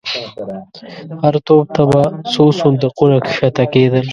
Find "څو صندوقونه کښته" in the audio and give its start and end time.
2.33-3.63